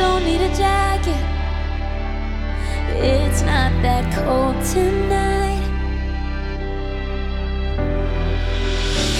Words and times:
don't 0.00 0.24
need 0.24 0.40
a 0.40 0.52
jacket. 0.56 1.22
It's 3.12 3.42
not 3.42 3.70
that 3.84 4.04
cold 4.16 4.56
tonight. 4.74 5.66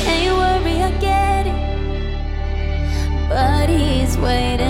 Can't 0.02 0.22
you 0.26 0.34
worry, 0.42 0.76
I 0.88 0.90
get 1.08 1.44
it. 1.52 1.60
But 3.28 3.68
he's 3.68 4.16
waiting. 4.16 4.69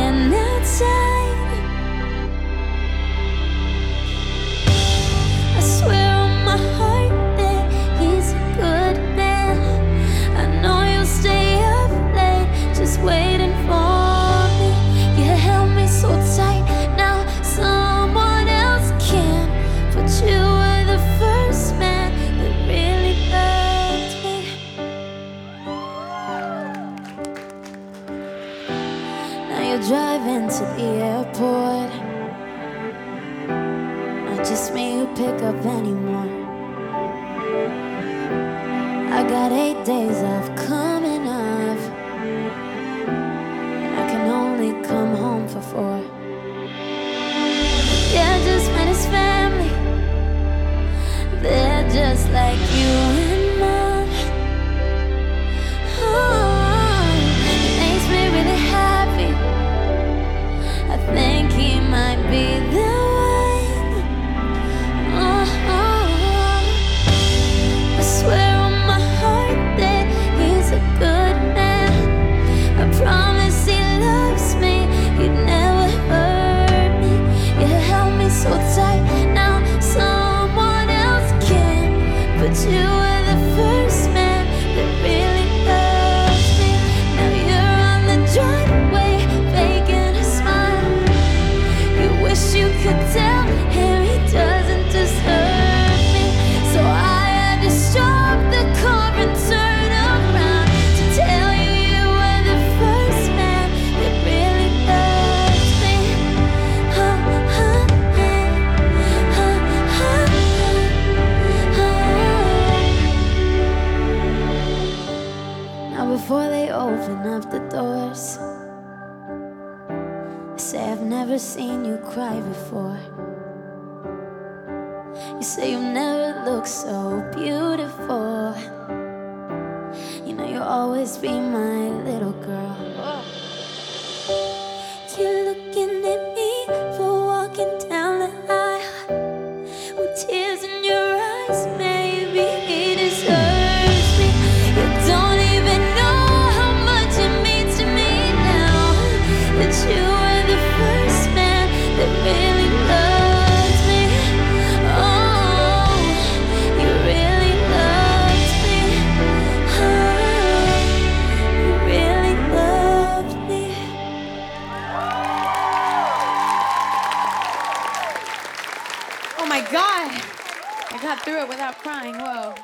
stop 171.71 171.83
crying. 171.83 172.15
Whoa. 172.15 172.55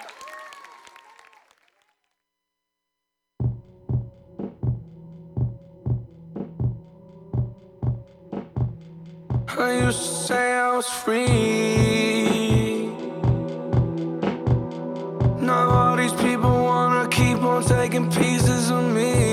I 9.59 9.85
used 9.85 9.99
to 9.99 10.05
say 10.05 10.53
I 10.53 10.77
was 10.77 10.89
free. 10.89 11.27
Now 15.41 15.71
all 15.71 15.97
these 15.97 16.13
people 16.13 16.51
wanna 16.51 17.09
keep 17.09 17.39
on 17.43 17.63
taking 17.65 18.11
pieces 18.11 18.71
of 18.71 18.85
me. 18.95 19.26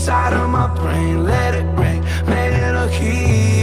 inside 0.00 0.32
of 0.32 0.48
my 0.48 0.66
brain. 0.66 1.24
Let 1.24 1.54
it 1.54 1.66
ring, 1.78 2.02
make 2.26 2.54
it 2.54 2.72
look 2.72 3.02
easy. 3.02 3.59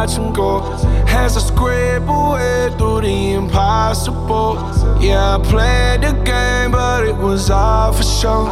watch 0.00 0.16
him 0.16 0.32
go. 0.32 0.60
Has 1.06 1.36
a 1.36 1.40
scribble 1.40 2.32
away 2.32 2.70
through 2.78 3.02
the 3.02 3.32
impossible. 3.32 4.54
Yeah, 4.98 5.36
I 5.36 5.38
played 5.52 6.00
the 6.06 6.12
game, 6.24 6.70
but 6.72 7.04
it 7.04 7.16
was 7.16 7.50
all 7.50 7.92
for 7.92 8.02
show. 8.02 8.42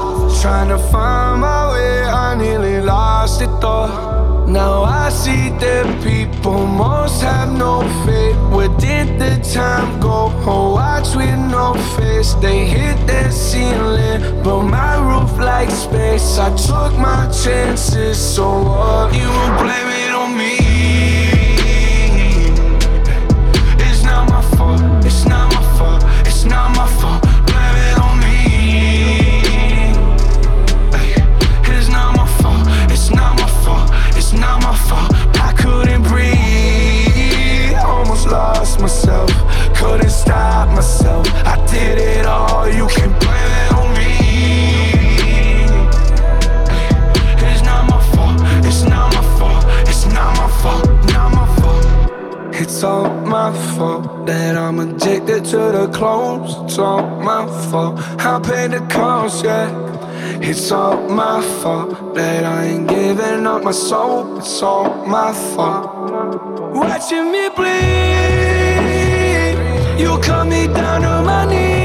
Trying 0.43 0.69
to 0.69 0.79
find 0.93 1.41
my 1.41 1.73
way, 1.73 2.03
I 2.05 2.35
nearly 2.35 2.81
lost 2.81 3.41
it 3.41 3.53
though. 3.63 3.89
Now 4.47 4.83
I 4.83 5.09
see 5.11 5.49
that 5.63 5.87
people 6.03 6.67
most 6.67 7.23
have 7.23 7.51
no 7.53 7.81
faith. 8.05 8.37
Where 8.55 8.73
did 8.87 9.19
the 9.19 9.33
time 9.55 10.01
go? 10.01 10.31
Oh, 10.47 10.75
watch 10.75 11.15
with 11.17 11.39
no 11.57 11.75
face. 11.97 12.35
They 12.45 12.67
hit 12.67 12.97
their 13.07 13.31
ceiling, 13.31 14.21
but 14.43 14.63
my 14.63 14.95
roof 15.09 15.33
like 15.39 15.71
space. 15.71 16.39
I 16.39 16.49
took 16.57 16.93
my 16.99 17.23
chances, 17.43 18.19
so 18.35 18.47
what? 18.69 19.15
You 19.15 19.31
blame 19.63 19.91
it 20.05 20.13
on 20.23 20.37
me. 20.37 20.68
Not 26.49 26.77
my 26.77 26.87
fault. 27.01 27.23
Blame 27.47 27.77
it 27.89 27.99
on 27.99 28.19
me. 28.21 28.37
It's 31.77 31.89
not 31.89 32.17
my 32.17 32.27
fault. 32.41 32.67
It's 32.91 33.11
not 33.11 33.39
my 33.41 33.49
fault. 33.65 33.91
It's 34.17 34.33
not 34.33 34.63
my 34.63 34.75
fault. 34.89 35.11
I 35.41 35.53
couldn't 35.53 36.03
breathe. 36.03 37.77
Almost 37.85 38.27
lost 38.29 38.81
myself. 38.81 39.31
Couldn't 39.77 40.11
stop 40.11 40.69
myself. 40.69 41.27
I 41.45 41.57
did 41.71 41.99
it 41.99 42.27
all. 42.27 42.69
You 42.69 42.87
can 42.89 43.13
my 53.51 53.77
fault 53.77 54.27
that 54.27 54.57
I'm 54.57 54.79
addicted 54.79 55.45
to 55.47 55.57
the 55.77 55.89
clothes. 55.89 56.55
It's 56.65 56.79
all 56.79 57.03
my 57.31 57.47
fault. 57.71 57.99
I 58.21 58.39
paid 58.41 58.73
the 58.73 58.81
cost, 58.93 59.45
yeah. 59.45 59.71
It's 60.41 60.71
all 60.71 61.09
my 61.09 61.41
fault 61.63 62.15
that 62.15 62.45
I 62.45 62.65
ain't 62.65 62.89
giving 62.89 63.47
up 63.47 63.63
my 63.63 63.71
soul. 63.73 64.39
It's 64.39 64.63
all 64.63 65.07
my 65.07 65.33
fault. 65.55 65.87
Watching 66.75 67.33
me 67.33 67.49
bleed, 67.57 68.79
you 69.99 70.19
cut 70.21 70.47
me 70.47 70.67
down 70.67 71.01
to 71.03 71.23
my 71.23 71.47
knees. 71.47 71.78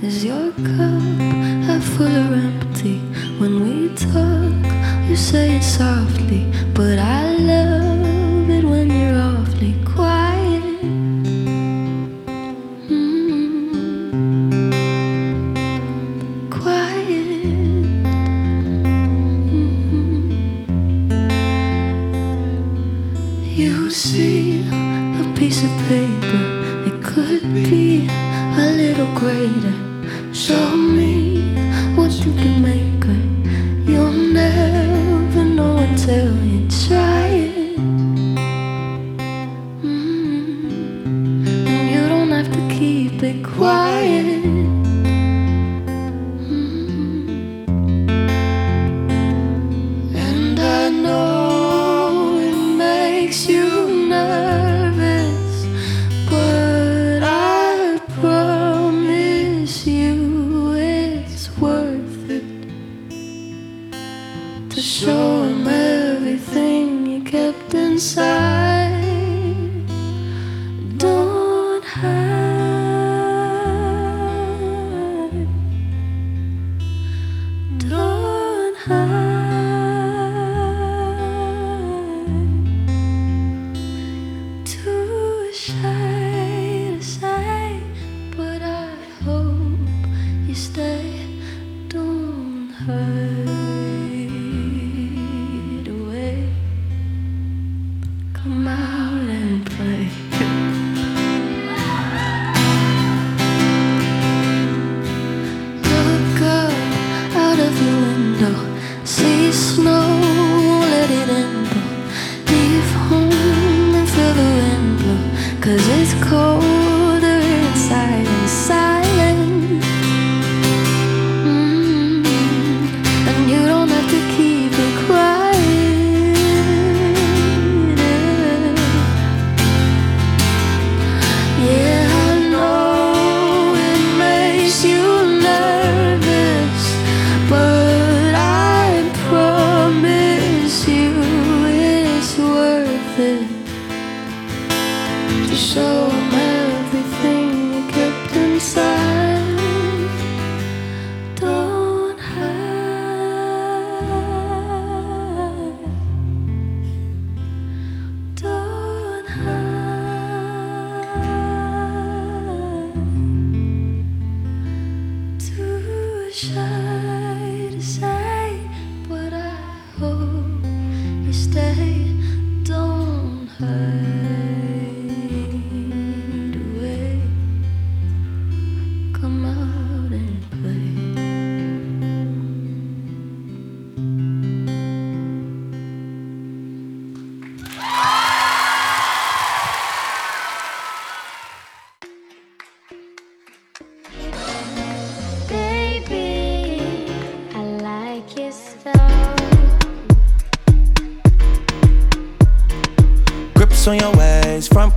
Is 0.00 0.24
your 0.24 0.52
cup 0.52 1.02
half 1.66 1.82
full 1.82 2.06
or 2.06 2.34
empty? 2.34 2.98
When 3.40 3.54
we 3.64 3.88
talk, 3.96 5.08
you 5.08 5.16
say 5.16 5.56
it 5.56 5.62
softly, 5.64 6.46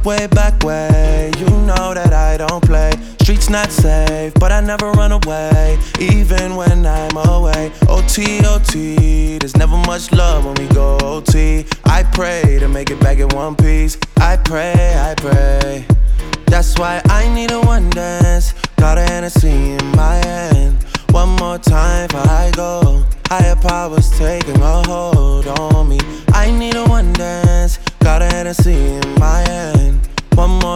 way, 0.05 0.27
back 0.27 0.63
way. 0.63 1.31
You 1.37 1.45
know 1.45 1.93
that 1.93 2.13
I 2.13 2.37
don't 2.37 2.63
play. 2.63 2.91
Streets 3.21 3.49
not 3.49 3.71
safe, 3.71 4.33
but 4.35 4.51
I 4.51 4.61
never 4.61 4.91
run 4.91 5.11
away, 5.11 5.77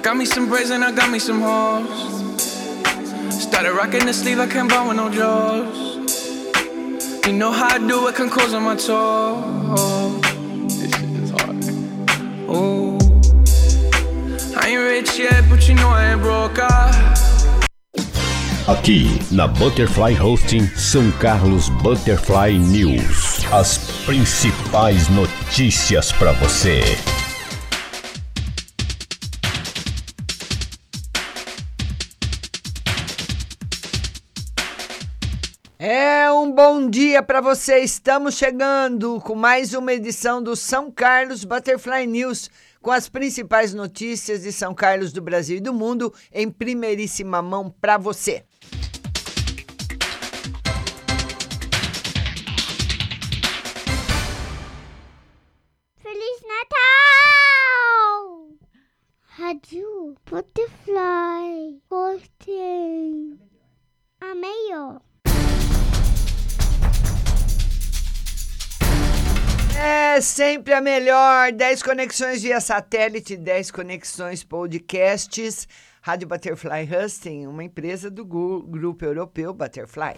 Got 0.00 0.16
me 0.16 0.24
some 0.24 0.48
braids 0.48 0.70
and 0.70 0.82
I 0.82 0.92
got 0.92 1.10
me 1.10 1.18
some 1.18 1.40
hoes. 1.40 1.88
Started 3.42 3.72
rocking 3.72 4.06
the 4.06 4.12
sleeve, 4.12 4.38
I 4.38 4.46
can't 4.46 4.68
buy 4.68 4.86
with 4.86 4.96
no 4.96 5.10
jaws. 5.10 5.76
You 7.26 7.34
know 7.34 7.52
how 7.52 7.74
I 7.74 7.78
do 7.78 8.08
it, 8.08 8.14
can 8.14 8.30
close 8.30 8.54
on 8.54 8.62
my 8.62 8.76
toes. 8.76 10.22
This 10.78 10.90
shit 10.90 11.10
is 11.22 11.30
hard. 11.30 11.64
Ooh. 12.48 12.98
I 14.56 14.68
ain't 14.68 14.80
rich 14.80 15.18
yet, 15.18 15.44
but 15.50 15.68
you 15.68 15.74
know 15.74 15.88
I 15.88 16.12
ain't 16.12 16.22
broke. 16.22 16.58
Ah. 16.58 17.14
Aqui 18.66 19.18
na 19.32 19.48
Butterfly 19.48 20.14
Hosting 20.14 20.66
São 20.76 21.10
Carlos 21.18 21.68
Butterfly 21.82 22.58
News. 22.58 23.44
As 23.52 23.78
principais 24.06 25.08
notícias 25.08 26.12
para 26.12 26.32
você. 26.32 26.96
Bom 36.80 36.88
dia 36.88 37.22
para 37.22 37.42
você. 37.42 37.80
Estamos 37.80 38.36
chegando 38.36 39.20
com 39.20 39.34
mais 39.34 39.74
uma 39.74 39.92
edição 39.92 40.42
do 40.42 40.56
São 40.56 40.90
Carlos 40.90 41.44
Butterfly 41.44 42.06
News, 42.06 42.48
com 42.80 42.90
as 42.90 43.06
principais 43.06 43.74
notícias 43.74 44.40
de 44.40 44.50
São 44.50 44.74
Carlos 44.74 45.12
do 45.12 45.20
Brasil 45.20 45.58
e 45.58 45.60
do 45.60 45.74
mundo 45.74 46.10
em 46.32 46.50
primeiríssima 46.50 47.42
mão 47.42 47.70
para 47.70 47.98
você. 47.98 48.46
Feliz 55.96 56.40
Natal! 56.48 57.68
Rádio 59.26 60.14
Butterfly. 60.30 61.82
Gostei. 61.90 63.38
Amei, 64.18 64.74
ó. 64.74 65.09
É 69.82 70.20
sempre 70.20 70.74
a 70.74 70.80
melhor. 70.82 71.52
10 71.52 71.82
conexões 71.82 72.42
via 72.42 72.60
satélite, 72.60 73.34
10 73.34 73.70
conexões 73.70 74.44
podcasts. 74.44 75.66
Rádio 76.02 76.28
Butterfly 76.28 76.86
Husting, 76.86 77.46
uma 77.46 77.64
empresa 77.64 78.10
do 78.10 78.22
grupo 78.22 79.04
europeu 79.04 79.54
Butterfly. 79.54 80.16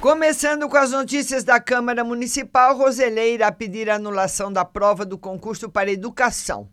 Começando 0.00 0.66
com 0.68 0.76
as 0.78 0.90
notícias 0.90 1.44
da 1.44 1.60
Câmara 1.60 2.02
Municipal, 2.02 2.76
Roselei 2.76 3.34
irá 3.34 3.52
pedir 3.52 3.90
a 3.90 3.96
anulação 3.96 4.50
da 4.50 4.64
prova 4.64 5.04
do 5.04 5.18
concurso 5.18 5.68
para 5.68 5.92
educação. 5.92 6.68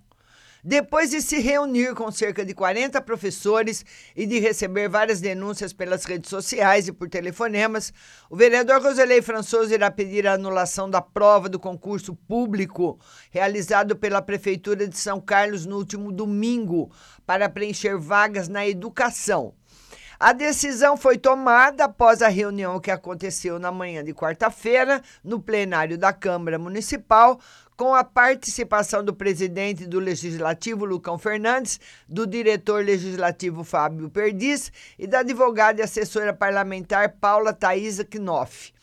Depois 0.64 1.10
de 1.10 1.22
se 1.22 1.40
reunir 1.40 1.96
com 1.96 2.12
cerca 2.12 2.46
de 2.46 2.54
40 2.54 3.02
professores 3.02 3.86
e 4.14 4.26
de 4.26 4.40
receber 4.40 4.90
várias 4.90 5.22
denúncias 5.22 5.72
pelas 5.72 6.04
redes 6.04 6.30
sociais 6.30 6.88
e 6.88 6.92
por 6.92 7.08
telefonemas, 7.08 7.94
o 8.30 8.36
vereador 8.36 8.82
Roselei 8.82 9.22
Françoso 9.22 9.74
irá 9.74 9.90
pedir 9.90 10.28
a 10.28 10.34
anulação 10.34 10.90
da 10.90 11.02
prova 11.02 11.48
do 11.48 11.58
concurso 11.58 12.14
público 12.14 13.00
realizado 13.32 13.96
pela 13.96 14.22
Prefeitura 14.22 14.86
de 14.86 14.98
São 14.98 15.22
Carlos 15.22 15.66
no 15.66 15.78
último 15.78 16.12
domingo 16.12 16.92
para 17.26 17.48
preencher 17.48 17.98
vagas 17.98 18.50
na 18.50 18.68
educação. 18.68 19.54
A 20.22 20.34
decisão 20.34 20.98
foi 20.98 21.18
tomada 21.18 21.86
após 21.86 22.22
a 22.22 22.28
reunião 22.28 22.78
que 22.78 22.92
aconteceu 22.92 23.58
na 23.58 23.72
manhã 23.72 24.04
de 24.04 24.14
quarta-feira 24.14 25.02
no 25.24 25.40
plenário 25.40 25.98
da 25.98 26.12
Câmara 26.12 26.60
Municipal, 26.60 27.40
com 27.78 27.96
a 27.96 28.04
participação 28.04 29.02
do 29.02 29.14
presidente 29.14 29.88
do 29.88 29.98
Legislativo, 29.98 30.84
Lucão 30.84 31.18
Fernandes, 31.18 31.80
do 32.06 32.28
diretor 32.28 32.84
legislativo 32.84 33.64
Fábio 33.64 34.10
Perdiz 34.10 34.74
e 34.98 35.08
da 35.08 35.20
advogada 35.20 35.80
e 35.80 35.84
assessora 35.86 36.34
parlamentar 36.34 37.14
Paula 37.14 37.54
Thaisa 37.54 38.04
Knopf. 38.04 38.74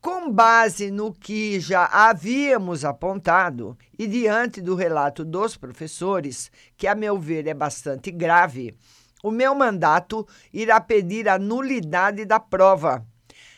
Com 0.00 0.32
base 0.32 0.90
no 0.90 1.12
que 1.12 1.60
já 1.60 1.84
havíamos 1.84 2.84
apontado 2.84 3.78
e 3.96 4.08
diante 4.08 4.60
do 4.60 4.74
relato 4.74 5.24
dos 5.24 5.56
professores, 5.56 6.50
que 6.76 6.88
a 6.88 6.94
meu 6.96 7.16
ver 7.16 7.46
é 7.46 7.54
bastante 7.54 8.10
grave, 8.10 8.76
o 9.22 9.30
meu 9.30 9.54
mandato 9.54 10.26
irá 10.52 10.80
pedir 10.80 11.28
a 11.28 11.38
nulidade 11.38 12.24
da 12.24 12.40
prova. 12.40 13.06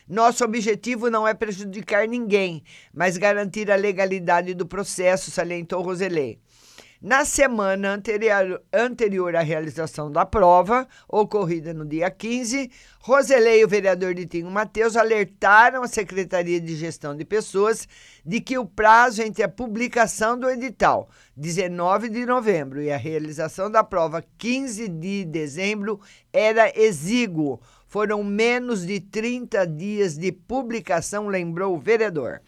Nosso 0.07 0.45
objetivo 0.45 1.09
não 1.09 1.27
é 1.27 1.33
prejudicar 1.33 2.07
ninguém, 2.07 2.63
mas 2.93 3.17
garantir 3.17 3.71
a 3.71 3.75
legalidade 3.75 4.53
do 4.53 4.65
processo, 4.65 5.31
salientou 5.31 5.81
Roselei. 5.81 6.39
Na 7.05 7.23
semana 7.23 7.93
anterior, 7.93 8.63
anterior 8.73 9.35
à 9.35 9.41
realização 9.41 10.11
da 10.11 10.25
prova, 10.25 10.87
ocorrida 11.07 11.71
no 11.71 11.85
dia 11.85 12.09
15, 12.09 12.71
Roselei 12.99 13.61
e 13.61 13.63
o 13.63 13.67
vereador 13.67 14.15
Ditinho 14.15 14.49
Mateus 14.49 14.97
alertaram 14.97 15.83
a 15.83 15.87
Secretaria 15.87 16.59
de 16.59 16.75
Gestão 16.75 17.15
de 17.15 17.23
Pessoas 17.23 17.87
de 18.25 18.41
que 18.41 18.57
o 18.57 18.65
prazo 18.65 19.21
entre 19.21 19.43
a 19.43 19.47
publicação 19.47 20.35
do 20.35 20.49
edital, 20.49 21.07
19 21.37 22.09
de 22.09 22.25
novembro, 22.25 22.81
e 22.81 22.91
a 22.91 22.97
realização 22.97 23.69
da 23.69 23.83
prova, 23.83 24.25
15 24.39 24.87
de 24.87 25.25
dezembro, 25.25 26.01
era 26.33 26.75
exíguo. 26.75 27.61
Foram 27.87 28.23
menos 28.23 28.83
de 28.83 28.99
30 28.99 29.67
dias 29.67 30.17
de 30.17 30.31
publicação, 30.31 31.27
lembrou 31.27 31.75
o 31.75 31.79
vereador. 31.79 32.41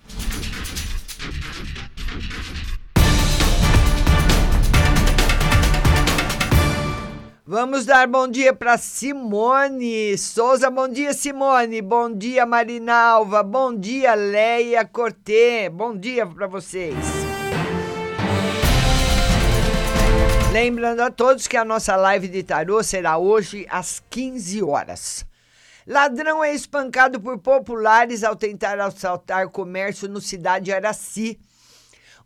Vamos 7.49 7.85
dar 7.85 8.05
bom 8.09 8.27
dia 8.27 8.53
para 8.53 8.77
Simone 8.77 10.17
Souza. 10.17 10.69
Bom 10.69 10.85
dia, 10.85 11.13
Simone. 11.13 11.81
Bom 11.81 12.13
dia, 12.13 12.45
Marinalva. 12.45 13.41
Bom 13.41 13.73
dia, 13.73 14.15
Leia 14.15 14.83
Cortê. 14.83 15.69
Bom 15.69 15.95
dia 15.95 16.27
para 16.27 16.45
vocês. 16.45 16.93
Lembrando 20.51 20.99
a 20.99 21.09
todos 21.09 21.47
que 21.47 21.55
a 21.55 21.63
nossa 21.63 21.95
live 21.95 22.27
de 22.27 22.43
tarô 22.43 22.83
será 22.83 23.17
hoje 23.17 23.65
às 23.69 24.03
15 24.09 24.61
horas. 24.61 25.25
Ladrão 25.87 26.43
é 26.43 26.53
espancado 26.53 27.17
por 27.17 27.37
populares 27.39 28.25
ao 28.25 28.35
tentar 28.35 28.77
assaltar 28.77 29.47
comércio 29.47 30.09
no 30.09 30.19
cidade 30.19 30.73
Araci. 30.73 31.39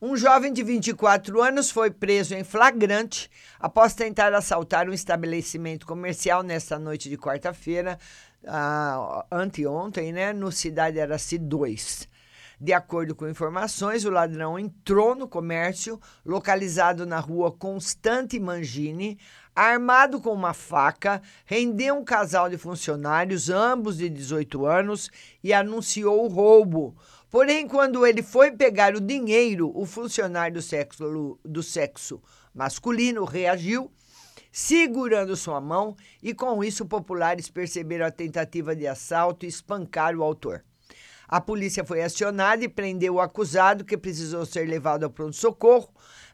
Um 0.04 0.18
jovem 0.18 0.52
de 0.52 0.64
24 0.64 1.44
anos 1.44 1.70
foi 1.70 1.92
preso 1.92 2.34
em 2.34 2.44
flagrante 2.44 3.30
após 3.60 3.94
tentar 3.94 4.34
assaltar 4.34 4.90
um 4.90 4.94
estabelecimento 4.94 5.86
comercial 5.86 6.42
nesta 6.42 6.80
noite 6.80 7.08
de 7.08 7.20
quarta-feira, 7.20 8.00
ah, 8.48 9.24
anteontem, 9.32 10.12
né, 10.12 10.34
no 10.34 10.52
Cidade 10.52 11.00
Araci 11.00 11.38
2. 11.38 12.10
De 12.60 12.74
acordo 12.74 13.14
com 13.14 13.28
informações, 13.28 14.04
o 14.04 14.10
ladrão 14.10 14.58
entrou 14.58 15.14
no 15.14 15.28
comércio, 15.28 16.02
localizado 16.26 17.06
na 17.06 17.20
rua 17.20 17.52
Constante 17.52 18.40
Mangini, 18.40 19.20
armado 19.56 20.20
com 20.20 20.34
uma 20.34 20.54
faca, 20.54 21.22
rendeu 21.46 21.96
um 21.96 22.04
casal 22.04 22.50
de 22.50 22.58
funcionários, 22.58 23.52
ambos 23.52 23.98
de 23.98 24.10
18 24.10 24.66
anos, 24.66 25.12
e 25.44 25.54
anunciou 25.54 26.24
o 26.24 26.28
roubo. 26.28 26.96
Porém, 27.32 27.66
quando 27.66 28.06
ele 28.06 28.22
foi 28.22 28.52
pegar 28.52 28.94
o 28.94 29.00
dinheiro, 29.00 29.72
o 29.74 29.86
funcionário 29.86 30.56
do 30.56 30.62
sexo, 30.62 31.40
do 31.46 31.64
sexo 31.64 32.22
masculino 32.54 33.24
reagiu, 33.24 33.90
segurando 34.52 35.38
sua 35.38 35.62
mão, 35.62 35.96
e 36.22 36.34
com 36.34 36.62
isso 36.62 36.86
populares 36.86 37.50
perceberam 37.50 38.06
a 38.06 38.12
tentativa 38.12 38.76
de 38.76 38.86
assalto 38.86 39.46
e 39.46 39.48
espancaram 39.48 40.20
o 40.20 40.24
autor. 40.24 40.62
A 41.26 41.40
polícia 41.40 41.86
foi 41.86 42.04
acionada 42.04 42.66
e 42.66 42.68
prendeu 42.68 43.14
o 43.14 43.22
acusado, 43.22 43.86
que 43.86 43.98
precisou 43.98 44.46
ser 44.46 44.68
levado 44.68 45.06
ao 45.06 45.10
pronto-socorro, 45.10 45.90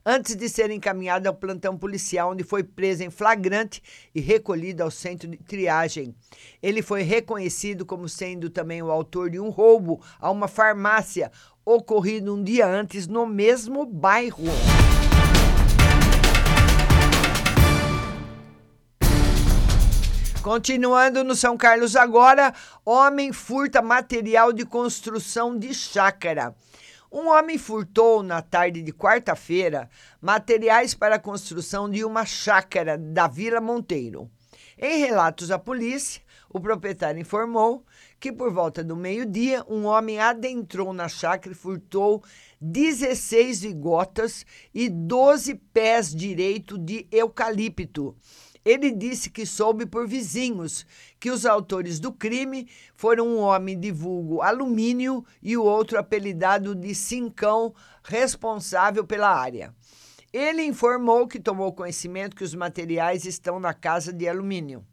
antes 0.09 0.37
de 0.37 0.47
ser 0.47 0.71
encaminhado 0.71 1.27
ao 1.27 1.35
plantão 1.35 1.77
policial, 1.77 2.31
onde 2.31 2.41
foi 2.41 2.63
preso 2.63 3.03
em 3.03 3.09
flagrante 3.09 3.83
e 4.15 4.21
recolhido 4.21 4.81
ao 4.81 4.89
centro 4.89 5.29
de 5.29 5.35
triagem. 5.35 6.15
Ele 6.63 6.81
foi 6.81 7.01
reconhecido 7.01 7.85
como 7.85 8.07
sendo 8.07 8.49
também 8.49 8.81
o 8.81 8.89
autor 8.89 9.29
de 9.29 9.37
um 9.37 9.49
roubo 9.49 10.01
a 10.17 10.31
uma 10.31 10.47
farmácia 10.47 11.29
ocorrido 11.65 12.33
um 12.33 12.41
dia 12.41 12.65
antes 12.65 13.05
no 13.05 13.27
mesmo 13.27 13.85
bairro. 13.85 14.45
Continuando 20.41 21.25
no 21.25 21.35
São 21.35 21.57
Carlos 21.57 21.97
agora, 21.97 22.53
homem 22.85 23.33
furta 23.33 23.81
material 23.81 24.53
de 24.53 24.65
construção 24.65 25.59
de 25.59 25.73
chácara. 25.73 26.55
Um 27.11 27.29
homem 27.29 27.57
furtou 27.57 28.21
na 28.21 28.41
tarde 28.41 28.81
de 28.81 28.91
quarta-feira 28.91 29.89
materiais 30.21 30.93
para 30.93 31.15
a 31.15 31.19
construção 31.19 31.89
de 31.89 32.03
uma 32.03 32.25
chácara 32.25 32.97
da 32.97 33.27
Vila 33.27 33.61
Monteiro. 33.61 34.29
Em 34.77 34.99
relatos 34.99 35.49
à 35.49 35.57
polícia, 35.57 36.21
o 36.49 36.59
proprietário 36.59 37.21
informou 37.21 37.85
que 38.19 38.31
por 38.31 38.51
volta 38.51 38.83
do 38.83 38.95
meio-dia, 38.95 39.63
um 39.69 39.85
homem 39.85 40.19
adentrou 40.19 40.91
na 40.91 41.07
chácara 41.07 41.53
e 41.53 41.57
furtou 41.57 42.21
16 42.59 43.61
vigotas 43.61 44.45
e 44.73 44.89
12 44.89 45.55
pés 45.55 46.13
direito 46.13 46.77
de 46.77 47.07
eucalipto. 47.11 48.15
Ele 48.67 48.91
disse 48.91 49.29
que 49.29 49.45
soube 49.45 49.85
por 49.85 50.05
vizinhos 50.05 50.85
que 51.21 51.31
os 51.31 51.45
autores 51.45 52.01
do 52.01 52.11
crime 52.11 52.67
foram 52.97 53.25
um 53.25 53.39
homem 53.39 53.79
de 53.79 53.93
vulgo 53.93 54.41
alumínio 54.41 55.25
e 55.41 55.55
o 55.55 55.63
outro 55.63 55.97
apelidado 55.97 56.75
de 56.75 56.93
Cincão, 56.93 57.73
responsável 58.03 59.05
pela 59.05 59.29
área. 59.29 59.73
Ele 60.33 60.63
informou 60.63 61.29
que 61.29 61.39
tomou 61.39 61.71
conhecimento 61.71 62.35
que 62.35 62.43
os 62.43 62.53
materiais 62.53 63.23
estão 63.23 63.57
na 63.57 63.73
casa 63.73 64.11
de 64.11 64.27
alumínio. 64.27 64.85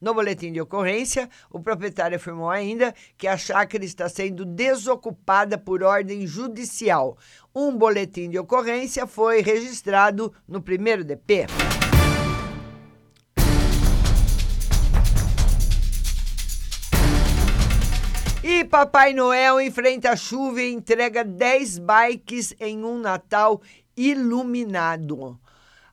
No 0.00 0.14
boletim 0.14 0.52
de 0.52 0.60
ocorrência, 0.60 1.28
o 1.50 1.58
proprietário 1.58 2.16
afirmou 2.16 2.48
ainda 2.48 2.94
que 3.18 3.26
a 3.26 3.36
chácara 3.36 3.84
está 3.84 4.08
sendo 4.08 4.44
desocupada 4.44 5.58
por 5.58 5.82
ordem 5.82 6.24
judicial. 6.28 7.18
Um 7.52 7.76
boletim 7.76 8.30
de 8.30 8.38
ocorrência 8.38 9.04
foi 9.04 9.42
registrado 9.42 10.32
no 10.46 10.62
primeiro 10.62 11.02
DP. 11.02 11.46
Papai 18.66 19.12
Noel 19.12 19.60
enfrenta 19.60 20.10
a 20.10 20.16
chuva 20.16 20.60
e 20.60 20.72
entrega 20.72 21.24
10 21.24 21.78
bikes 21.78 22.54
em 22.58 22.84
um 22.84 22.98
Natal 22.98 23.62
iluminado. 23.96 25.38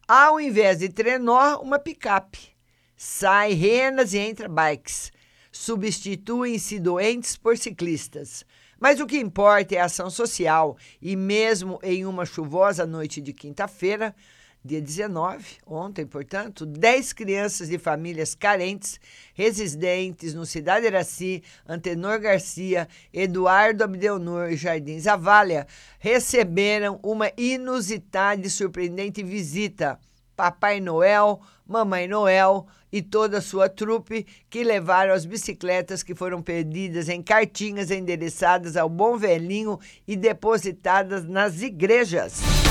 Ao 0.07 0.39
invés 0.39 0.79
de 0.79 0.89
trenó, 0.89 1.59
uma 1.61 1.77
picape. 1.77 2.53
Sai 2.97 3.53
renas 3.53 4.13
e 4.13 4.17
entra 4.17 4.49
bikes. 4.49 5.11
Substituem-se 5.51 6.79
doentes 6.79 7.37
por 7.37 7.57
ciclistas. 7.57 8.43
Mas 8.79 8.99
o 8.99 9.05
que 9.05 9.19
importa 9.19 9.75
é 9.75 9.79
a 9.79 9.85
ação 9.85 10.09
social 10.09 10.75
e 11.01 11.15
mesmo 11.15 11.79
em 11.83 12.05
uma 12.05 12.25
chuvosa 12.25 12.85
noite 12.85 13.21
de 13.21 13.31
quinta-feira, 13.31 14.15
dia 14.65 14.81
19, 14.81 15.57
ontem, 15.67 16.05
portanto, 16.05 16.65
10 16.65 17.11
crianças 17.11 17.67
de 17.67 17.77
famílias 17.77 18.33
carentes, 18.33 18.97
residentes 19.33 20.33
no 20.33 20.45
Cidade 20.45 20.85
Iraci, 20.85 21.43
Antenor 21.67 22.19
Garcia, 22.19 22.87
Eduardo 23.13 23.83
Abdelnur 23.83 24.51
e 24.51 24.55
Jardim 24.55 24.97
Zavalha, 24.99 25.67
receberam 25.99 26.97
uma 27.03 27.29
inusitada 27.37 28.47
e 28.47 28.49
surpreendente 28.49 29.21
visita. 29.21 29.99
Papai 30.35 30.79
Noel, 30.79 31.41
Mamãe 31.67 32.07
Noel 32.07 32.65
e 32.91 33.01
toda 33.01 33.37
a 33.39 33.41
sua 33.41 33.69
trupe 33.69 34.25
que 34.49 34.63
levaram 34.63 35.13
as 35.13 35.25
bicicletas 35.25 36.01
que 36.01 36.15
foram 36.15 36.41
perdidas 36.41 37.09
em 37.09 37.21
cartinhas 37.21 37.91
endereçadas 37.91 38.77
ao 38.77 38.89
bom 38.89 39.17
velhinho 39.17 39.79
e 40.07 40.15
depositadas 40.15 41.23
nas 41.23 41.61
igrejas. 41.61 42.62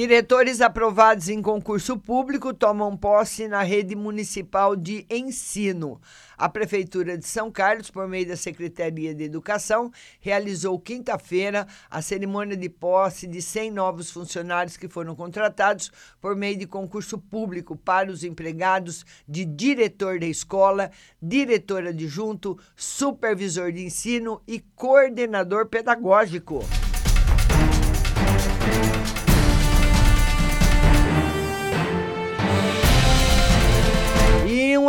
Diretores 0.00 0.62
aprovados 0.62 1.28
em 1.28 1.42
concurso 1.42 1.94
público 1.98 2.54
tomam 2.54 2.96
posse 2.96 3.46
na 3.46 3.62
rede 3.62 3.94
municipal 3.94 4.74
de 4.74 5.04
ensino. 5.10 6.00
A 6.38 6.48
Prefeitura 6.48 7.18
de 7.18 7.26
São 7.26 7.50
Carlos, 7.50 7.90
por 7.90 8.08
meio 8.08 8.26
da 8.26 8.34
Secretaria 8.34 9.14
de 9.14 9.24
Educação, 9.24 9.92
realizou 10.18 10.80
quinta-feira 10.80 11.66
a 11.90 12.00
cerimônia 12.00 12.56
de 12.56 12.70
posse 12.70 13.26
de 13.26 13.42
100 13.42 13.72
novos 13.72 14.10
funcionários 14.10 14.78
que 14.78 14.88
foram 14.88 15.14
contratados 15.14 15.92
por 16.18 16.34
meio 16.34 16.56
de 16.56 16.66
concurso 16.66 17.18
público 17.18 17.76
para 17.76 18.10
os 18.10 18.24
empregados 18.24 19.04
de 19.28 19.44
diretor 19.44 20.18
da 20.18 20.24
escola, 20.24 20.90
diretor 21.20 21.86
adjunto, 21.86 22.58
supervisor 22.74 23.70
de 23.70 23.84
ensino 23.84 24.40
e 24.48 24.60
coordenador 24.74 25.66
pedagógico. 25.66 26.64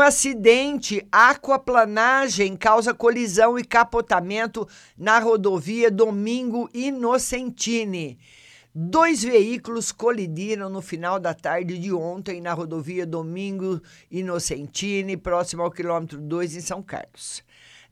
Um 0.02 0.04
acidente, 0.04 1.08
aquaplanagem, 1.12 2.58
causa 2.58 2.92
colisão 2.92 3.60
e 3.60 3.64
capotamento 3.64 4.68
na 4.98 5.20
rodovia 5.20 5.92
Domingo 5.92 6.68
Inocentini. 6.74 8.18
Dois 8.74 9.22
veículos 9.22 9.92
colidiram 9.92 10.72
no 10.72 10.82
final 10.82 11.20
da 11.20 11.36
tarde 11.36 11.78
de 11.78 11.94
ontem 11.94 12.42
na 12.42 12.52
rodovia 12.52 13.06
Domingo 13.06 13.80
Inocentini, 14.10 15.16
próximo 15.16 15.62
ao 15.62 15.70
quilômetro 15.70 16.20
2 16.20 16.56
em 16.56 16.62
São 16.62 16.82
Carlos. 16.82 17.44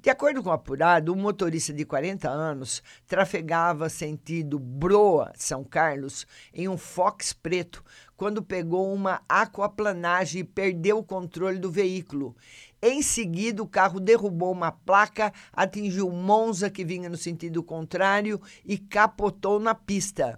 De 0.01 0.09
acordo 0.09 0.41
com 0.41 0.49
o 0.49 0.53
apurado, 0.53 1.13
o 1.13 1.15
motorista 1.15 1.73
de 1.73 1.85
40 1.85 2.27
anos 2.27 2.81
trafegava 3.05 3.87
sentido 3.87 4.57
Broa, 4.57 5.31
São 5.35 5.63
Carlos, 5.63 6.25
em 6.53 6.69
um 6.69 6.77
Fox 6.77 7.33
preto, 7.33 7.83
quando 8.19 8.43
pegou 8.43 8.93
uma 8.93 9.21
aquaplanagem 9.29 10.41
e 10.41 10.43
perdeu 10.43 10.97
o 10.97 11.03
controle 11.03 11.57
do 11.57 11.71
veículo. 11.71 12.35
Em 12.81 13.01
seguida, 13.01 13.63
o 13.63 13.67
carro 13.67 13.97
derrubou 13.97 14.51
uma 14.51 14.73
placa, 14.73 15.31
atingiu 15.53 16.11
Monza, 16.11 16.69
que 16.69 16.83
vinha 16.83 17.07
no 17.07 17.15
sentido 17.15 17.63
contrário, 17.63 18.41
e 18.65 18.77
capotou 18.77 19.57
na 19.57 19.73
pista. 19.73 20.37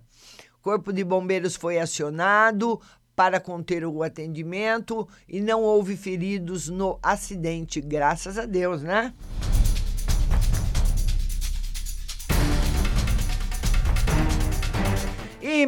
O 0.60 0.62
Corpo 0.62 0.94
de 0.94 1.04
Bombeiros 1.04 1.56
foi 1.56 1.80
acionado 1.80 2.80
para 3.16 3.40
conter 3.40 3.84
o 3.84 4.04
atendimento 4.04 5.08
e 5.28 5.42
não 5.42 5.64
houve 5.64 5.98
feridos 5.98 6.70
no 6.70 7.00
acidente, 7.02 7.82
graças 7.82 8.38
a 8.38 8.46
Deus, 8.46 8.84
né? 8.84 9.12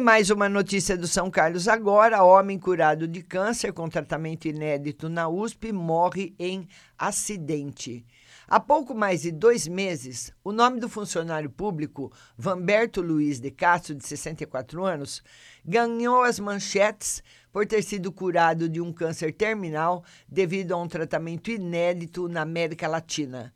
Mais 0.00 0.28
uma 0.28 0.48
notícia 0.48 0.96
do 0.96 1.06
São 1.06 1.30
Carlos 1.30 1.68
agora: 1.68 2.24
homem 2.24 2.58
curado 2.58 3.06
de 3.06 3.22
câncer 3.22 3.72
com 3.72 3.88
tratamento 3.88 4.48
inédito 4.48 5.08
na 5.08 5.28
USP 5.28 5.72
morre 5.72 6.34
em 6.38 6.66
acidente. 6.98 8.04
Há 8.48 8.58
pouco 8.58 8.94
mais 8.94 9.22
de 9.22 9.30
dois 9.30 9.68
meses, 9.68 10.32
o 10.42 10.52
nome 10.52 10.80
do 10.80 10.88
funcionário 10.88 11.48
público, 11.48 12.12
Vanberto 12.36 13.00
Luiz 13.00 13.40
de 13.40 13.50
Castro, 13.50 13.94
de 13.94 14.06
64 14.06 14.84
anos, 14.84 15.22
ganhou 15.64 16.22
as 16.22 16.40
manchetes 16.40 17.22
por 17.52 17.66
ter 17.66 17.82
sido 17.82 18.10
curado 18.10 18.68
de 18.68 18.80
um 18.80 18.92
câncer 18.92 19.32
terminal 19.32 20.04
devido 20.28 20.72
a 20.72 20.76
um 20.76 20.88
tratamento 20.88 21.50
inédito 21.50 22.28
na 22.28 22.42
América 22.42 22.88
Latina. 22.88 23.52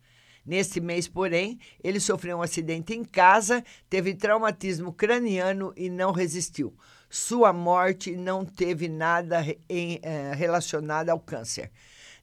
Nesse 0.49 0.81
mês, 0.81 1.07
porém, 1.07 1.59
ele 1.85 2.01
sofreu 2.01 2.39
um 2.39 2.43
acidente 2.43 2.95
em 2.95 3.05
casa, 3.05 3.63
teve 3.91 4.15
traumatismo 4.15 4.95
craniano 4.95 5.75
e 5.77 5.91
não 5.91 6.11
resistiu. 6.11 6.75
Sua 7.11 7.53
morte 7.53 8.17
não 8.17 8.47
teve 8.47 8.89
nada 8.89 9.45
em, 9.69 10.01
eh, 10.03 10.33
relacionado 10.35 11.11
ao 11.11 11.21
câncer. 11.21 11.71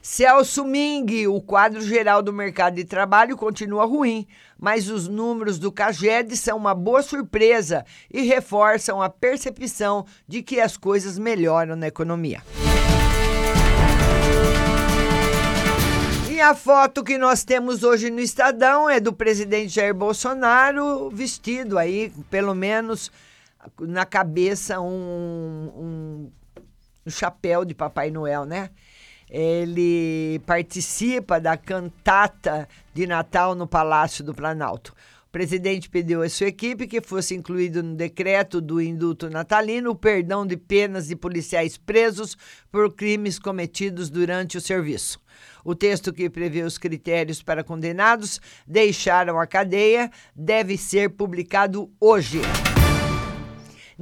Celso 0.00 0.64
Ming, 0.64 1.26
o 1.26 1.40
quadro 1.40 1.80
geral 1.80 2.22
do 2.22 2.32
mercado 2.32 2.74
de 2.74 2.84
trabalho 2.84 3.36
continua 3.36 3.84
ruim, 3.84 4.28
mas 4.62 4.88
os 4.88 5.08
números 5.08 5.58
do 5.58 5.72
CAGED 5.72 6.36
são 6.36 6.56
uma 6.56 6.72
boa 6.72 7.02
surpresa 7.02 7.84
e 8.08 8.22
reforçam 8.22 9.02
a 9.02 9.10
percepção 9.10 10.06
de 10.28 10.40
que 10.40 10.60
as 10.60 10.76
coisas 10.76 11.18
melhoram 11.18 11.74
na 11.74 11.88
economia. 11.88 12.40
E 16.30 16.40
a 16.40 16.54
foto 16.54 17.02
que 17.02 17.18
nós 17.18 17.42
temos 17.42 17.82
hoje 17.82 18.08
no 18.08 18.20
Estadão 18.20 18.88
é 18.88 19.00
do 19.00 19.12
presidente 19.12 19.74
Jair 19.74 19.92
Bolsonaro 19.92 21.10
vestido 21.10 21.76
aí, 21.76 22.12
pelo 22.30 22.54
menos 22.54 23.10
na 23.80 24.06
cabeça, 24.06 24.80
um, 24.80 25.72
um, 25.76 26.32
um 27.04 27.10
chapéu 27.10 27.64
de 27.64 27.74
Papai 27.74 28.12
Noel, 28.12 28.44
né? 28.44 28.70
Ele 29.32 30.42
participa 30.44 31.40
da 31.40 31.56
cantata 31.56 32.68
de 32.92 33.06
Natal 33.06 33.54
no 33.54 33.66
Palácio 33.66 34.22
do 34.22 34.34
Planalto. 34.34 34.92
O 35.26 35.32
presidente 35.32 35.88
pediu 35.88 36.20
à 36.20 36.28
sua 36.28 36.48
equipe 36.48 36.86
que 36.86 37.00
fosse 37.00 37.34
incluído 37.34 37.82
no 37.82 37.94
decreto 37.94 38.60
do 38.60 38.78
induto 38.78 39.30
natalino 39.30 39.92
o 39.92 39.96
perdão 39.96 40.46
de 40.46 40.58
penas 40.58 41.08
de 41.08 41.16
policiais 41.16 41.78
presos 41.78 42.36
por 42.70 42.94
crimes 42.94 43.38
cometidos 43.38 44.10
durante 44.10 44.58
o 44.58 44.60
serviço. 44.60 45.18
O 45.64 45.74
texto 45.74 46.12
que 46.12 46.28
prevê 46.28 46.60
os 46.62 46.76
critérios 46.76 47.42
para 47.42 47.64
condenados 47.64 48.38
deixaram 48.66 49.40
a 49.40 49.46
cadeia 49.46 50.10
deve 50.36 50.76
ser 50.76 51.08
publicado 51.08 51.90
hoje. 51.98 52.42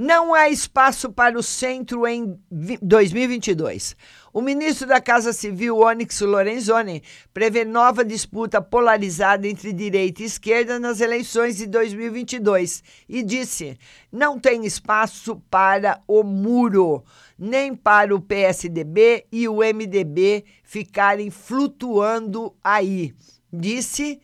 Não 0.02 0.32
há 0.32 0.48
espaço 0.48 1.12
para 1.12 1.38
o 1.38 1.42
centro 1.42 2.06
em 2.06 2.34
2022. 2.80 3.94
O 4.32 4.40
ministro 4.40 4.86
da 4.86 4.98
Casa 4.98 5.30
Civil, 5.30 5.76
Onyx 5.76 6.22
Lorenzoni, 6.22 7.02
prevê 7.34 7.66
nova 7.66 8.02
disputa 8.02 8.62
polarizada 8.62 9.46
entre 9.46 9.74
direita 9.74 10.22
e 10.22 10.24
esquerda 10.24 10.80
nas 10.80 11.02
eleições 11.02 11.58
de 11.58 11.66
2022 11.66 12.82
e 13.06 13.22
disse: 13.22 13.76
não 14.10 14.40
tem 14.40 14.64
espaço 14.64 15.36
para 15.50 16.00
o 16.08 16.22
muro, 16.22 17.04
nem 17.38 17.74
para 17.74 18.14
o 18.14 18.22
PSDB 18.22 19.26
e 19.30 19.46
o 19.48 19.56
MDB 19.56 20.46
ficarem 20.64 21.30
flutuando 21.30 22.54
aí. 22.64 23.14
Disse 23.52 24.18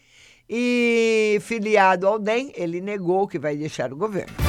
e 0.49 1.37
filiado 1.43 2.07
ao 2.07 2.19
DEM, 2.19 2.51
ele 2.57 2.81
negou 2.81 3.29
que 3.29 3.39
vai 3.39 3.59
deixar 3.59 3.93
o 3.93 3.97
governo. 3.97 4.46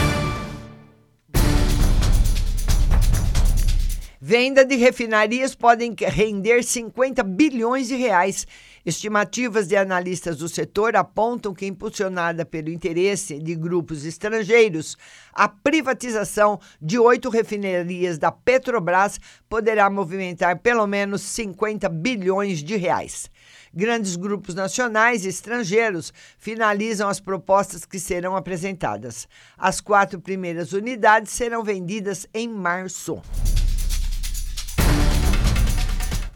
Venda 4.20 4.66
de 4.66 4.76
refinarias 4.76 5.54
podem 5.54 5.96
render 5.96 6.64
50 6.64 7.22
bilhões 7.22 7.88
de 7.88 7.96
reais. 7.96 8.48
Estimativas 8.84 9.68
de 9.68 9.76
analistas 9.76 10.38
do 10.38 10.50
setor 10.50 10.96
apontam 10.96 11.54
que, 11.54 11.68
impulsionada 11.68 12.44
pelo 12.44 12.70
interesse 12.70 13.38
de 13.38 13.54
grupos 13.54 14.06
estrangeiros, 14.06 14.98
a 15.32 15.48
privatização 15.48 16.60
de 16.82 16.98
oito 16.98 17.30
refinarias 17.30 18.18
da 18.18 18.32
Petrobras 18.32 19.20
poderá 19.48 19.88
movimentar 19.88 20.58
pelo 20.62 20.88
menos 20.88 21.22
50 21.22 21.88
bilhões 21.88 22.64
de 22.64 22.76
reais. 22.76 23.30
Grandes 23.72 24.16
grupos 24.16 24.56
nacionais 24.56 25.26
e 25.26 25.30
estrangeiros 25.30 26.12
finalizam 26.40 27.08
as 27.08 27.20
propostas 27.20 27.86
que 27.86 28.00
serão 28.00 28.36
apresentadas. 28.36 29.28
As 29.56 29.80
quatro 29.80 30.20
primeiras 30.20 30.74
unidades 30.74 31.32
serão 31.34 31.64
vendidas 31.64 32.26
em 32.34 32.48
março. 32.48 33.22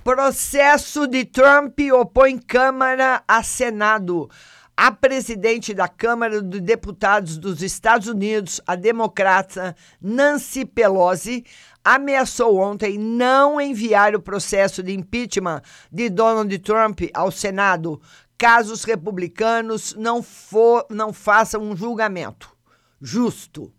Processo 0.04 1.06
de 1.06 1.24
Trump 1.26 1.80
opõe 1.94 2.36
Câmara 2.40 3.24
a 3.28 3.44
Senado. 3.44 4.28
A 4.76 4.92
presidente 4.92 5.76
da 5.76 5.88
Câmara 5.88 6.42
dos 6.42 6.60
Deputados 6.60 7.38
dos 7.38 7.62
Estados 7.62 8.08
Unidos, 8.08 8.60
a 8.66 8.76
democrata 8.76 9.76
Nancy 10.02 10.66
Pelosi, 10.66 11.46
ameaçou 11.84 12.58
ontem 12.58 12.98
não 12.98 13.62
enviar 13.62 14.16
o 14.16 14.22
processo 14.22 14.82
de 14.82 14.92
impeachment 14.92 15.62
de 15.92 16.10
Donald 16.10 16.58
Trump 16.60 17.02
ao 17.14 17.30
Senado, 17.30 18.02
caso 18.40 18.74
os 18.74 18.84
republicanos 18.84 19.94
não, 19.94 20.24
for, 20.24 20.84
não 20.90 21.14
façam 21.14 21.62
um 21.62 21.76
julgamento 21.76 22.50
justo. 23.00 23.72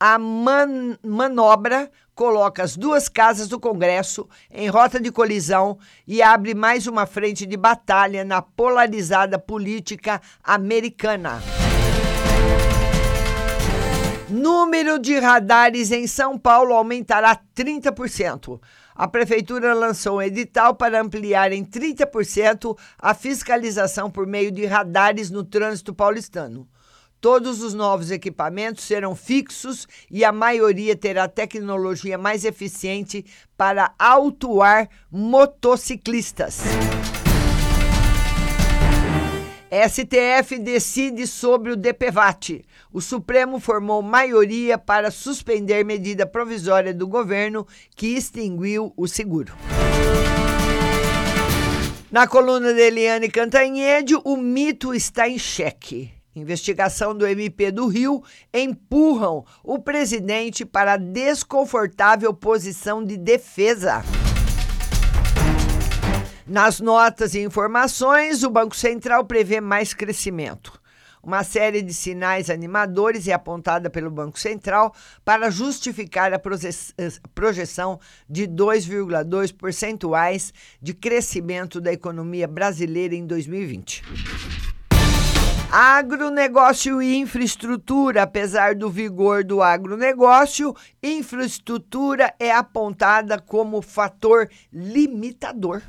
A 0.00 0.18
man 0.18 0.96
manobra 1.04 1.90
coloca 2.14 2.62
as 2.62 2.76
duas 2.76 3.08
casas 3.08 3.48
do 3.48 3.58
Congresso 3.58 4.28
em 4.50 4.68
rota 4.68 5.00
de 5.00 5.10
colisão 5.10 5.78
e 6.06 6.22
abre 6.22 6.54
mais 6.54 6.86
uma 6.86 7.06
frente 7.06 7.46
de 7.46 7.56
batalha 7.56 8.24
na 8.24 8.42
polarizada 8.42 9.38
política 9.38 10.20
americana. 10.42 11.42
Número 14.28 14.98
de 14.98 15.18
radares 15.18 15.90
em 15.90 16.06
São 16.06 16.38
Paulo 16.38 16.72
aumentará 16.72 17.38
30%. 17.54 18.58
A 18.94 19.06
prefeitura 19.06 19.74
lançou 19.74 20.16
um 20.16 20.22
edital 20.22 20.74
para 20.74 21.00
ampliar 21.00 21.52
em 21.52 21.64
30% 21.64 22.76
a 22.98 23.12
fiscalização 23.12 24.10
por 24.10 24.26
meio 24.26 24.50
de 24.50 24.64
radares 24.64 25.30
no 25.30 25.44
trânsito 25.44 25.94
paulistano. 25.94 26.66
Todos 27.22 27.62
os 27.62 27.72
novos 27.72 28.10
equipamentos 28.10 28.82
serão 28.82 29.14
fixos 29.14 29.86
e 30.10 30.24
a 30.24 30.32
maioria 30.32 30.96
terá 30.96 31.28
tecnologia 31.28 32.18
mais 32.18 32.44
eficiente 32.44 33.24
para 33.56 33.94
autuar 33.96 34.88
motociclistas. 35.08 36.62
STF 39.70 40.58
decide 40.58 41.28
sobre 41.28 41.70
o 41.70 41.76
DPVAT. 41.76 42.64
O 42.92 43.00
Supremo 43.00 43.60
formou 43.60 44.02
maioria 44.02 44.76
para 44.76 45.08
suspender 45.12 45.84
medida 45.84 46.26
provisória 46.26 46.92
do 46.92 47.06
governo 47.06 47.64
que 47.94 48.16
extinguiu 48.16 48.92
o 48.96 49.06
seguro. 49.06 49.54
Na 52.10 52.26
coluna 52.26 52.74
de 52.74 52.80
Eliane 52.80 53.30
Cantanhede, 53.30 54.16
o 54.24 54.36
mito 54.36 54.92
está 54.92 55.28
em 55.28 55.38
xeque. 55.38 56.21
Investigação 56.34 57.14
do 57.14 57.26
MP 57.26 57.70
do 57.70 57.86
Rio 57.86 58.22
empurram 58.54 59.44
o 59.62 59.78
presidente 59.78 60.64
para 60.64 60.94
a 60.94 60.96
desconfortável 60.96 62.32
posição 62.32 63.04
de 63.04 63.18
defesa. 63.18 64.02
Nas 66.46 66.80
notas 66.80 67.34
e 67.34 67.40
informações, 67.40 68.42
o 68.42 68.50
Banco 68.50 68.74
Central 68.74 69.26
prevê 69.26 69.60
mais 69.60 69.92
crescimento. 69.92 70.80
Uma 71.22 71.44
série 71.44 71.82
de 71.82 71.94
sinais 71.94 72.50
animadores 72.50 73.28
é 73.28 73.32
apontada 73.32 73.88
pelo 73.88 74.10
Banco 74.10 74.40
Central 74.40 74.92
para 75.24 75.50
justificar 75.50 76.32
a 76.32 76.40
projeção 77.32 78.00
de 78.28 78.48
2,2 78.48 79.54
percentuais 79.56 80.52
de 80.80 80.92
crescimento 80.92 81.80
da 81.80 81.92
economia 81.92 82.48
brasileira 82.48 83.14
em 83.14 83.24
2020. 83.24 84.02
Agronegócio 85.74 87.00
e 87.00 87.16
infraestrutura, 87.16 88.24
apesar 88.24 88.74
do 88.74 88.90
vigor 88.90 89.42
do 89.42 89.62
agronegócio, 89.62 90.76
infraestrutura 91.02 92.34
é 92.38 92.52
apontada 92.52 93.38
como 93.38 93.80
fator 93.80 94.50
limitador. 94.70 95.80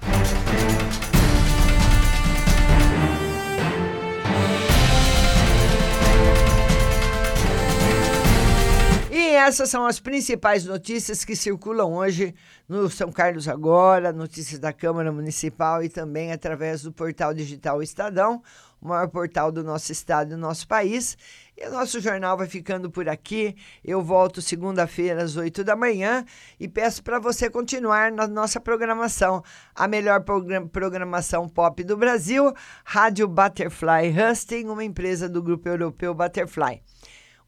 E 9.11 9.35
essas 9.35 9.69
são 9.69 9.85
as 9.85 9.99
principais 9.99 10.63
notícias 10.63 11.25
que 11.25 11.35
circulam 11.35 11.93
hoje 11.93 12.33
no 12.69 12.89
São 12.89 13.11
Carlos 13.11 13.49
Agora, 13.49 14.13
notícias 14.13 14.59
da 14.59 14.71
Câmara 14.71 15.11
Municipal 15.11 15.83
e 15.83 15.89
também 15.89 16.31
através 16.31 16.83
do 16.83 16.91
portal 16.93 17.33
digital 17.33 17.83
Estadão, 17.83 18.41
o 18.83 18.87
maior 18.87 19.07
portal 19.07 19.51
do 19.51 19.63
nosso 19.63 19.91
estado 19.91 20.27
e 20.27 20.35
do 20.35 20.37
nosso 20.37 20.67
país. 20.67 21.17
E 21.57 21.65
o 21.65 21.71
nosso 21.71 22.01
jornal 22.01 22.37
vai 22.37 22.47
ficando 22.47 22.91
por 22.91 23.07
aqui. 23.07 23.55
Eu 23.83 24.01
volto 24.01 24.41
segunda-feira 24.41 25.23
às 25.23 25.37
8 25.37 25.63
da 25.63 25.75
manhã 25.75 26.25
e 26.59 26.67
peço 26.67 27.01
para 27.01 27.19
você 27.19 27.49
continuar 27.49 28.11
na 28.11 28.27
nossa 28.27 28.59
programação, 28.59 29.43
a 29.73 29.87
melhor 29.87 30.23
programação 30.71 31.47
pop 31.47 31.83
do 31.83 31.95
Brasil, 31.95 32.53
Rádio 32.83 33.27
Butterfly 33.27 34.13
Husting, 34.19 34.65
uma 34.65 34.83
empresa 34.83 35.29
do 35.29 35.41
grupo 35.41 35.69
europeu 35.69 36.13
Butterfly. 36.13 36.81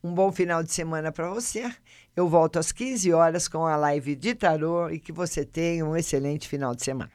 Um 0.01 0.13
bom 0.13 0.31
final 0.31 0.63
de 0.63 0.71
semana 0.71 1.11
para 1.11 1.27
você. 1.29 1.69
Eu 2.15 2.29
volto 2.29 2.59
às 2.59 2.71
15 2.71 3.11
horas 3.11 3.47
com 3.47 3.65
a 3.65 3.75
live 3.75 4.15
de 4.15 4.35
tarô 4.35 4.87
e 4.89 4.99
que 4.99 5.11
você 5.11 5.43
tenha 5.43 5.83
um 5.83 5.97
excelente 5.97 6.47
final 6.47 6.75
de 6.75 6.83
semana. 6.83 7.14